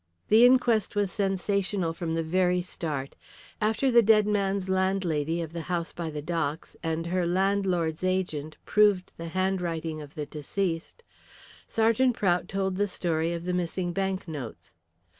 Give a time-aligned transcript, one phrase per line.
[0.29, 3.15] The inquest was sensational from the very start.
[3.61, 8.57] After the dead man's landlady of the house by the docks and her landlord's agent
[8.65, 11.03] proved the handwriting of the deceased,
[11.67, 14.73] Sergeant Prout told the story of the missing banknotes.